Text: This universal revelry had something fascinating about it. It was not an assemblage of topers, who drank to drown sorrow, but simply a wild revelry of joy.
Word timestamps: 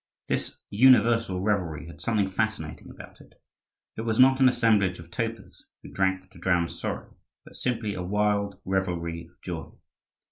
This 0.25 0.57
universal 0.71 1.41
revelry 1.41 1.85
had 1.85 2.01
something 2.01 2.27
fascinating 2.27 2.89
about 2.89 3.21
it. 3.21 3.35
It 3.95 4.01
was 4.01 4.17
not 4.17 4.39
an 4.39 4.49
assemblage 4.49 4.97
of 4.97 5.11
topers, 5.11 5.63
who 5.83 5.91
drank 5.91 6.31
to 6.31 6.39
drown 6.39 6.69
sorrow, 6.69 7.17
but 7.45 7.55
simply 7.55 7.93
a 7.93 8.01
wild 8.01 8.59
revelry 8.65 9.27
of 9.31 9.39
joy. 9.43 9.69